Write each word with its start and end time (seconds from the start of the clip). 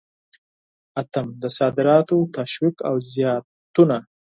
اتم: 1.01 1.27
د 1.41 1.43
صادراتو 1.57 2.17
تشویق 2.37 2.77
او 2.89 2.95
زیاتونه. 3.13 3.97